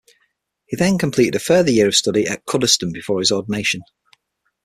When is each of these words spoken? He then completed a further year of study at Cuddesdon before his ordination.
He 0.65 0.75
then 0.77 0.97
completed 0.97 1.35
a 1.35 1.39
further 1.39 1.69
year 1.69 1.85
of 1.87 1.93
study 1.93 2.25
at 2.25 2.47
Cuddesdon 2.47 2.91
before 2.91 3.19
his 3.19 3.31
ordination. 3.31 3.83